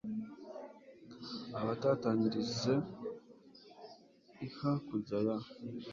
abatatanyirize 1.59 2.73
i 4.45 4.47
hakurya 4.57 5.17
ya 5.27 5.37